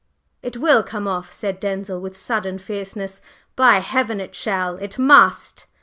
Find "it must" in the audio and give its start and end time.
4.77-5.67